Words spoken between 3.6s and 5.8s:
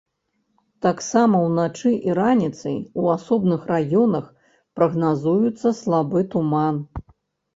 раёнах прагназуецца